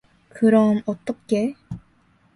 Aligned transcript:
"그럼 0.29 0.81
어떡해?" 0.87 1.53